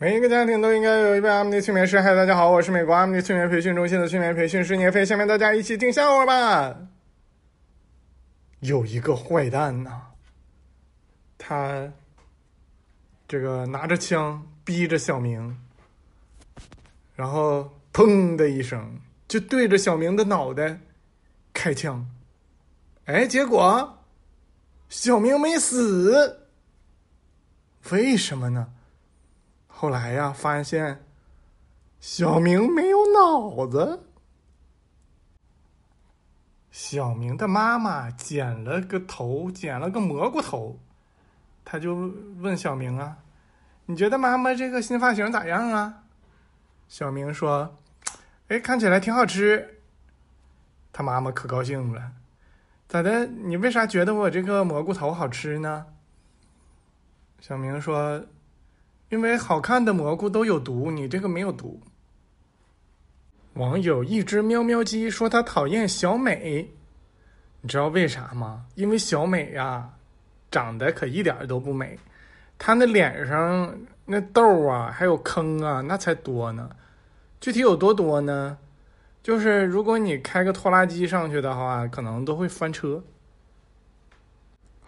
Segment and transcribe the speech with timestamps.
[0.00, 2.00] 每一个家庭都应该有一位阿姆尼催眠师。
[2.00, 5.04] 嗨，大家好，我是美国阿姆尼催眠培训中心的催眠培训师聂飞。
[5.04, 6.76] 下面大家一起听笑话吧。
[8.60, 10.02] 有一个坏蛋呐，
[11.36, 11.92] 他
[13.26, 15.58] 这个拿着枪逼着小明，
[17.16, 20.78] 然后砰的一声就对着小明的脑袋
[21.52, 22.08] 开枪。
[23.06, 23.98] 哎，结果
[24.88, 26.46] 小明没死，
[27.90, 28.68] 为什么呢？
[29.80, 31.04] 后来呀，发现
[32.00, 34.08] 小明没有脑子。
[36.72, 40.76] 小明的妈妈剪了个头，剪了个蘑菇头，
[41.64, 41.94] 他就
[42.40, 43.18] 问小明啊
[43.86, 46.02] ：“你觉得妈妈这个新发型咋样啊？”
[46.88, 47.76] 小明说
[48.48, 49.78] ：“哎，看起来挺好吃。”
[50.92, 52.10] 他妈妈可高兴了。
[52.88, 53.26] 咋的？
[53.26, 55.86] 你为啥觉得我这个蘑菇头好吃呢？
[57.38, 58.20] 小明说
[59.08, 61.80] ：“因为好看的蘑菇都有毒，你这个没有毒。”
[63.54, 66.68] 网友一只喵喵鸡说他讨厌小美，
[67.60, 68.64] 你知道为啥吗？
[68.76, 69.90] 因为小美呀，
[70.50, 71.98] 长得可一点都不美，
[72.56, 76.70] 她那脸上那痘啊，还有坑啊，那才多呢。
[77.40, 78.56] 具体有多多呢？
[79.22, 83.02] 就是如果你开个拖拉机上去的话，可能都会翻车。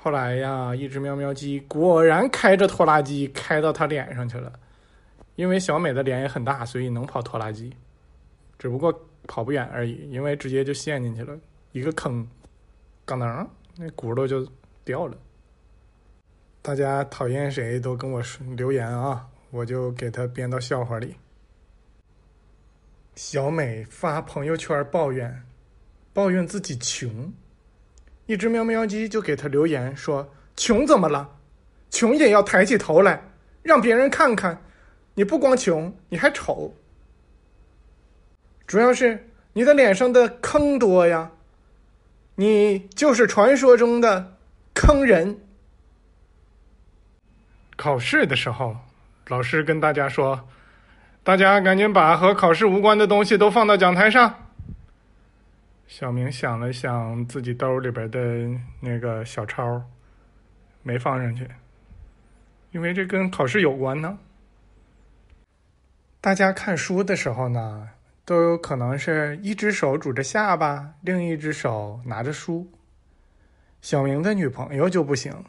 [0.03, 4.51] 后来呀，一只喵喵鸡果然开着拖拉机开到他脸上去了。
[5.37, 7.75] 因为小美的脸也很大，所以能跑拖拉机，
[8.59, 8.93] 只不过
[9.27, 11.39] 跑不远而已，因为直接就陷进去了，
[11.73, 12.27] 一个坑，
[13.07, 14.47] 咣当，那骨头就
[14.85, 15.17] 掉了。
[16.63, 21.15] 大家讨厌谁都跟我说留言啊，我就给他编到笑话里。
[23.15, 25.43] 小美发朋友圈抱怨，
[26.13, 27.33] 抱怨自己穷。
[28.31, 31.29] 一只喵喵鸡就给他留言说：“穷怎么了？
[31.91, 33.21] 穷也要抬起头来，
[33.61, 34.63] 让别人看看，
[35.15, 36.73] 你不光穷，你还丑。
[38.69, 41.33] 主要是你的脸上的坑多呀，
[42.37, 44.37] 你就是传说中的
[44.75, 45.37] 坑人。”
[47.75, 48.77] 考试的时候，
[49.27, 50.49] 老师跟大家说。
[51.25, 54.50] 大家赶紧把和考试无关的东西都放到讲台上。
[55.91, 58.21] 小明想了想自己兜里边的
[58.79, 59.83] 那个小抄，
[60.85, 61.51] 没放上去，
[62.71, 64.17] 因为这跟考试有关呢。
[66.21, 67.89] 大家看书的时候呢，
[68.25, 72.71] 都有可能是一只手拄着下巴，另一只手拿着书。
[73.83, 75.45] 小明的女朋友就不行，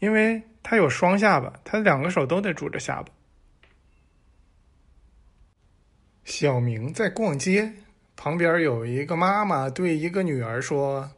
[0.00, 3.08] 因为她有双下巴，她两个手都得拄着下巴。
[6.24, 7.72] 小明在逛街，
[8.22, 11.10] 旁边有一个妈妈对一个女儿说：“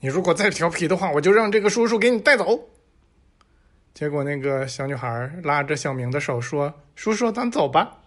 [0.00, 2.68] 你如果再调皮的话，我就让这个叔叔给你带走。”
[3.94, 5.08] 结果那个小女孩
[5.42, 8.02] 拉着小明的手说：“叔叔，咱走吧。”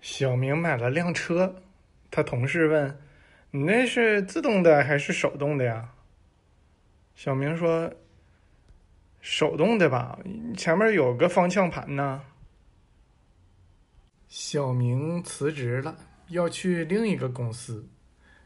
[0.00, 1.56] 小明买了辆车，
[2.10, 2.98] 他同事问
[3.52, 5.90] ：“你那是自动的还是手动的呀？”
[7.14, 7.92] 小明说
[9.20, 10.18] ：“手动的吧，
[10.56, 12.22] 前面有个方向盘呢。”
[14.30, 15.96] 小明辞职了，
[16.28, 17.88] 要去另一个公司。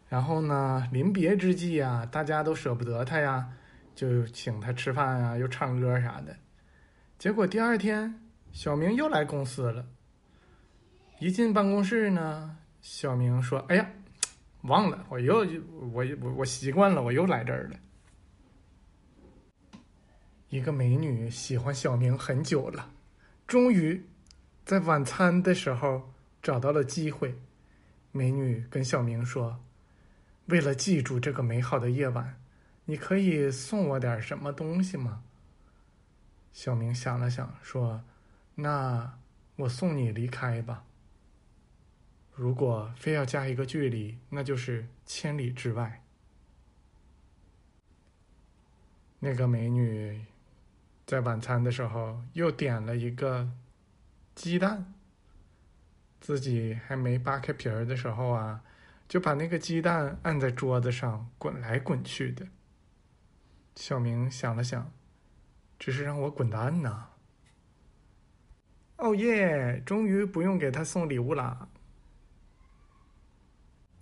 [0.08, 3.52] 然后呢，临别之际呀，大家都舍不得他呀，
[3.94, 6.34] 就请他吃饭啊，又唱歌啥的。
[7.18, 8.18] 结果第二天，
[8.50, 9.84] 小明又来公司了。
[11.18, 13.86] 一进办公室呢，小明说：“哎呀，
[14.62, 15.46] 忘了，我又
[15.92, 17.76] 我我我习惯了，我又来这儿了。”
[20.48, 22.90] 一个美女喜欢小明很久了，
[23.46, 24.02] 终于。
[24.64, 26.10] 在晚餐的时候
[26.42, 27.38] 找到了机会，
[28.12, 29.60] 美女跟小明说
[30.48, 32.40] ：“为了记住这个美好的夜晚，
[32.86, 35.22] 你可以送我点什么东西吗？”
[36.54, 38.02] 小明想了想说
[38.56, 39.18] ：“那
[39.56, 40.82] 我送你离开吧。
[42.34, 46.02] 如果非要加一个距离，那就是千里之外。”
[49.20, 50.24] 那个美女
[51.04, 53.46] 在晚餐的时候又点了一个。
[54.34, 54.92] 鸡蛋，
[56.20, 58.62] 自己还没扒开皮儿的时候啊，
[59.08, 62.46] 就把那个鸡蛋按在桌子上滚来滚去的。
[63.76, 64.92] 小明想了想，
[65.78, 67.08] 这是让我滚蛋呢。
[68.96, 69.82] 哦耶！
[69.84, 71.68] 终于不用给他送礼物啦。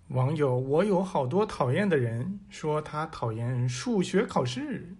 [0.09, 4.95] 网友我有好多讨厌的人说他讨厌数学考试。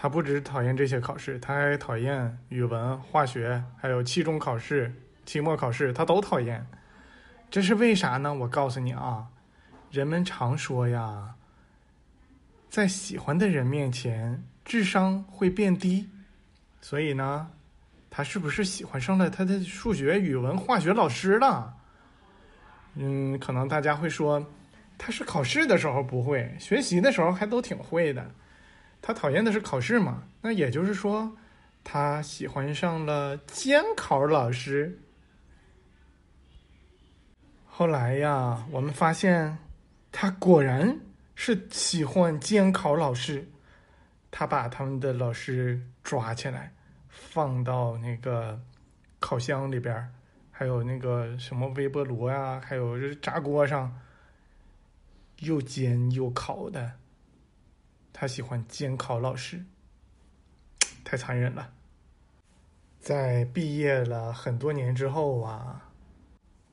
[0.00, 4.94] 他不只讨厌这些考试，他还讨厌语文、化学，还有期中考试、
[5.26, 6.64] 期末考试，他都讨厌。
[7.50, 8.32] 这是为啥呢？
[8.32, 9.26] 我告诉你啊，
[9.90, 11.34] 人们常说呀，
[12.70, 16.08] 在喜欢的人面前，智商会变低，
[16.80, 17.50] 所以呢，
[18.08, 21.74] 他是不是喜欢上了他的数学、语文、化学老师了？
[22.94, 24.46] 嗯，可能大家会说，
[24.96, 28.30] 他是考试的时候不会，学习的时候还都挺会的。
[29.00, 30.24] 他讨厌的是考试嘛？
[30.40, 31.36] 那也就是说，
[31.82, 34.98] 他喜欢上了监考老师。
[37.66, 39.56] 后来呀，我们发现，
[40.10, 40.98] 他果然
[41.34, 43.48] 是喜欢监考老师。
[44.30, 46.72] 他把他们的老师抓起来，
[47.08, 48.60] 放到那个
[49.18, 50.06] 烤箱里边
[50.50, 53.98] 还有那个什么微波炉啊，还有这炸锅上，
[55.38, 56.92] 又煎又烤的。
[58.20, 59.64] 他喜欢监考老师，
[61.04, 61.70] 太残忍了。
[62.98, 65.92] 在毕业了很多年之后啊，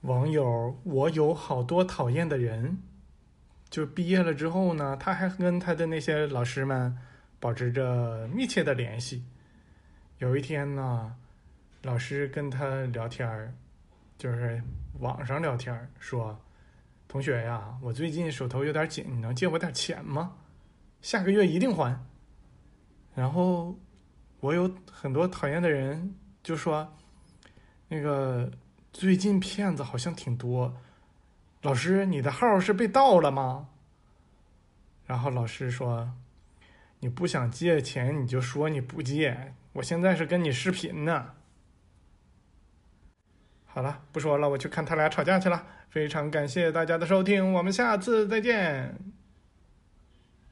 [0.01, 2.80] 网友我有好多讨厌的人，
[3.69, 6.97] 就毕业了之后呢，他还跟他的那些老师们
[7.39, 9.24] 保持着密切的联系。
[10.18, 11.15] 有一天呢，
[11.83, 13.53] 老师跟他聊天儿
[14.18, 14.59] 就是
[14.98, 16.41] 网上聊天儿说
[17.07, 20.38] ：“同学呀，我最近手头有点紧，你能借我点钱吗？”
[21.06, 22.04] 下个月一定还。
[23.13, 23.78] 然后
[24.40, 26.92] 我有很多讨厌的人就说
[27.88, 28.52] ：“那个
[28.92, 30.75] 最近骗子好像挺多，
[31.62, 33.69] 老师你的号是被盗了吗？”
[35.06, 36.12] 然后老师说
[37.00, 41.34] ：“你不想借钱你就说你不借，我现在是跟你视频呢。”
[43.68, 45.68] 好了，不说了，我去看他俩吵架去了。
[45.88, 49.14] 非常感谢大家的收听，我们下次再见。